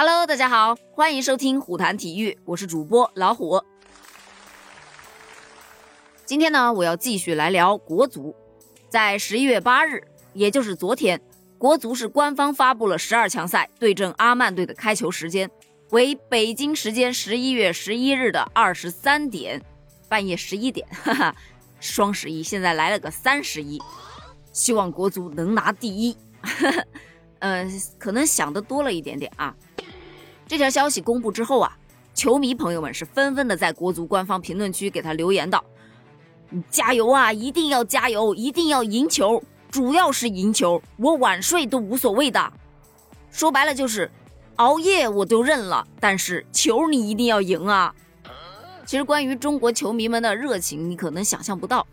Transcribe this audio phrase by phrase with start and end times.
[0.00, 3.60] Hello，大家好，欢迎收听虎谈体育，我是主播老虎。
[6.24, 8.32] 今天呢，我要继续来聊国足。
[8.88, 11.20] 在十一月八日，也就是昨天，
[11.58, 15.50] 国足是官方发布了十二强赛对阵阿曼队的开球时间
[15.90, 19.60] 为北京时间十一月十一日的二十三点，
[20.08, 21.34] 半夜十一点，哈哈，
[21.80, 23.82] 双十一现在来了个三十一，
[24.52, 26.16] 希望国足能拿第一。
[27.40, 27.68] 嗯，
[27.98, 29.52] 可能想的多了一点点啊。
[30.48, 31.76] 这条消息公布之后啊，
[32.14, 35.62] 球迷朋友们是纷纷的在国足官方评论区给他留言道
[36.70, 42.50] ：“加油啊，一定要加油，一定要赢球，主要是赢球，我晚睡都无所谓的。”
[43.30, 44.10] 说白了就是
[44.56, 47.94] 熬夜我都认了，但是球你一定要赢啊。
[48.86, 51.86] 其实关于中国球迷们的热情，你可能想象不到，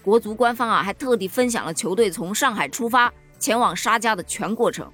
[0.00, 4.88] 国足官方啊还特地分享了球队从上海出发前往沙加的全过程，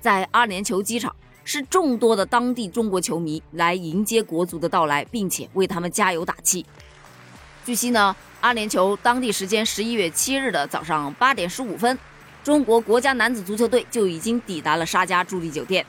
[0.00, 1.14] 在阿联酋机场。
[1.48, 6.66] 是众多的当地中国球迷来迎接国足的到来，并且为他们加油打气。
[7.64, 11.98] 据悉呢，阿联酋当地时间十一月七日的早上八点十五分，
[12.44, 15.86] 中国国家男子足球队就已经抵达了沙加驻地酒店，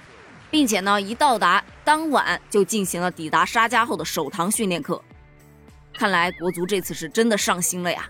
[0.50, 5.04] 并且呢，一到达当晚就进行了抵达沙加后的首堂训练课。
[5.94, 8.10] 看来国足这次是真的上心了呀。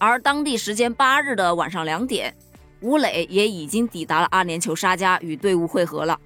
[0.00, 2.34] 而当地时间八日的晚上两点，
[2.80, 6.18] 吴磊也已经抵达了阿联酋沙加与队伍会合了。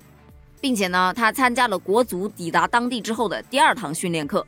[0.61, 4.47] 并且呢，他参加了国足抵达当地之后的第二堂训练课。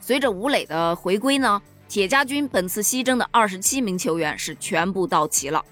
[0.00, 5.64] 随着吴磊的回归呢，铁家军本次西征的二十七名球员是全部到齐了。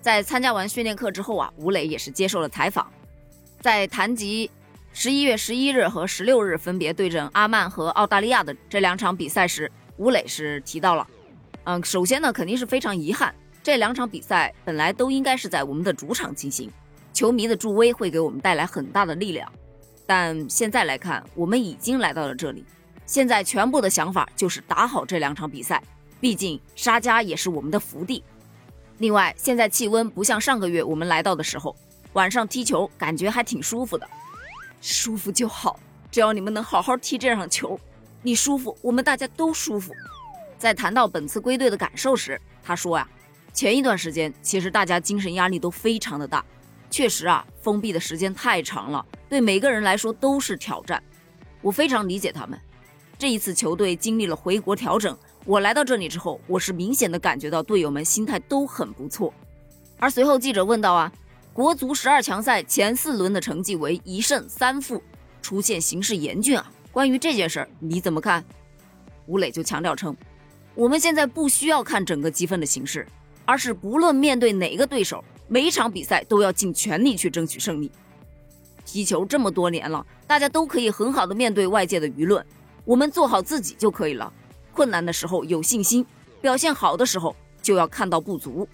[0.00, 2.90] 在参加完训练课之后啊，吴磊也是接受了采访。
[3.60, 4.50] 在谈及
[4.92, 11.06] 十一月十一日和十六日分别对阵阿曼和澳大利亚的这两场比赛时，吴磊是提到了，
[11.64, 16.72] 嗯，首先呢，肯定是非常遗憾，这两场比赛本来都应该是在我们的主场进行。
[17.20, 19.52] 球迷的助威会给我们带来很大的力量，
[20.06, 22.64] 但现在来看，我们已经来到了这里。
[23.04, 25.82] 现在全部的想法就是打好这两场比赛，
[26.18, 28.24] 毕竟沙加也是我们的福地。
[28.96, 31.76] 另外，现在气温不像上个月我们来到的时候，
[32.14, 34.08] 晚上踢球感觉还挺舒服的。
[34.80, 35.78] 舒服就好，
[36.10, 37.78] 只要你们能好好踢这场球，
[38.22, 39.92] 你舒服，我们大家都舒服。
[40.56, 43.06] 在谈到本次归队的感受时，他说呀，
[43.52, 46.42] 前一段时间其实大家精神压力都非常的大。
[46.90, 51.02] 确实啊，封闭的时间太长了，对每个人来说都是挑战。
[51.62, 52.58] 我非常理解他们。
[53.16, 59.32] 这一次球队经历了回国调整，我来到这里之后，我是明显的感觉到队友们心态都很不错。
[59.98, 61.12] 而随后记者问到啊，
[61.52, 65.02] 国足十二强赛前四轮的成绩为一胜三负，
[65.42, 66.72] 出现形势严峻啊。
[66.90, 68.44] 关于这件事儿你怎么看？
[69.26, 70.16] 吴磊就强调称，
[70.74, 73.06] 我们现在不需要看整个积分的形势，
[73.44, 75.22] 而是不论面对哪个对手。
[75.52, 77.90] 每一场比赛都要尽全力去争取胜利。
[78.86, 82.46] 踢球这么多年了，大家都可以很好的面对外界的舆论，
[82.84, 84.32] 我们做好自己就可以了。
[84.72, 86.06] 困难的时候有信心，
[86.40, 88.68] 表现好的时候就要看到不足。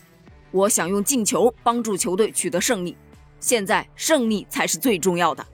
[0.51, 2.95] 我想用进球帮助球队取得胜利，
[3.41, 5.47] 现在胜利才是最重要的。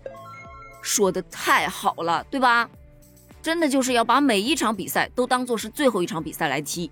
[0.81, 2.69] 说的太好了，对吧？
[3.41, 6.91] 真的就是要把每一场比赛都当做是最后一场比赛来踢。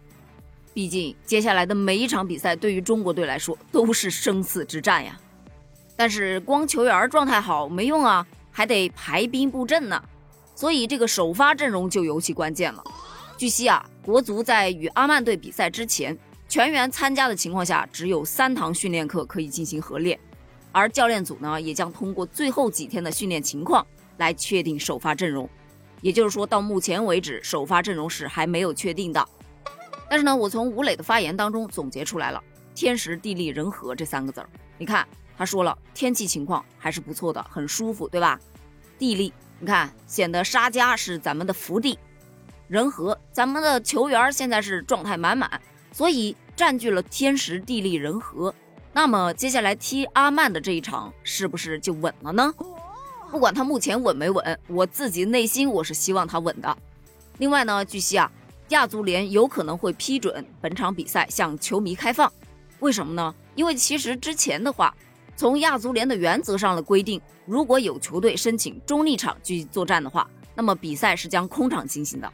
[0.72, 5.18] 毕竟，接下来的每一场比赛对于中国队来说都是生死之战呀。
[5.96, 10.02] 但是，光球员状态好没用啊，还得排兵布阵呢。
[10.54, 12.82] 所以，这个首发阵容就尤其关键了。
[13.36, 16.16] 据悉啊，国足在与阿曼队比赛之前，
[16.48, 20.18] 全员参加的情况下，只有三堂训练课可以进行合练，
[20.72, 23.86] 而教练组呢，也将通过最后几天的训练情况
[24.18, 25.48] 来确定首发阵容。
[26.00, 29.26] 也就是说，到目前为止，首发阵容是还没有确定的。
[30.10, 32.42] 但是呢，我从吴磊的发言当中总结出来了
[32.74, 34.50] “天时地利人和”这三个字儿。
[34.76, 35.06] 你看，
[35.38, 38.40] 他说了天气情况还是不错的，很舒服，对吧？
[38.98, 41.96] 地利，你看显得沙家是咱们的福地；
[42.66, 45.48] 人和，咱们的球员现在是状态满满，
[45.92, 48.52] 所以占据了天时地利人和。
[48.92, 52.52] 那么接下来踢阿曼的这一场是不是就稳了呢？
[53.30, 56.76] 不管他目前稳没稳，我自己内心我是希望他稳的。
[57.38, 58.28] 另外呢，据悉啊。
[58.70, 62.32] 亚足联有可能会批准本场比赛向球迷开放，
[62.78, 63.34] 为什么呢？
[63.56, 64.94] 因为其实之前的话，
[65.36, 72.32] 从亚足联的原则上的规定，如果有球队申请中立场去作战的话，那么比赛是将空场进行的。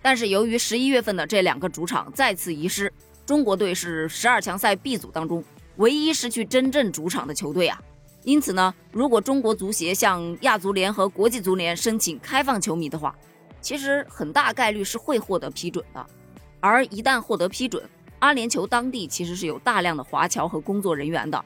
[0.00, 2.90] 但是由于十一月份的这两个主场再次遗失，
[3.26, 5.44] 中国队是十二强赛 B 组当中
[5.76, 7.78] 唯一失去真正主场的球队啊。
[8.22, 13.14] 因此呢，如果中国足协向亚足联和国际足联申请开放球迷的话，
[13.64, 16.06] 其实很大概率是会获得批准的，
[16.60, 17.82] 而一旦获得批准，
[18.18, 21.42] 阿联酋当地其实是有大量的华侨和工作人员的。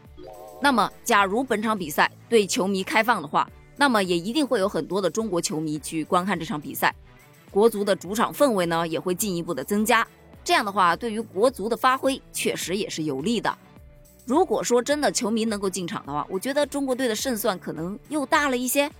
[0.60, 6.92] 那么，假如本场比赛对球迷开放的话，那么也一定会有很多的中国球迷去观看这场比赛，
[7.52, 10.04] 国足的主场氛围呢也会进一步的增加。
[10.42, 13.56] 这样的话，对于国足的发挥确实也是有利的。
[14.26, 18.90] 如果说真的球迷能够进场的话，我觉得中国队的胜算可能又大了一些。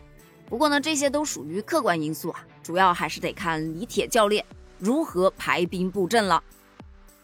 [0.49, 4.45] 不过呢，这些都属于客观因素啊，主要还是得看李铁教练
[4.79, 6.45] 如何排兵布阵了。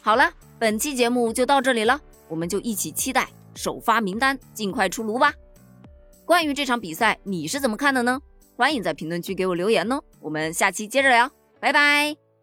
[0.00, 5.35] 好了，本期节目就到这里了，我们就一起期待首发名单尽快出炉吧。
[6.25, 8.19] 关于这场比赛，你是怎么看的呢？
[8.56, 10.00] 欢迎在评论区给我留言哦。
[10.19, 11.31] 我们下期接着聊，
[11.61, 12.34] 拜拜。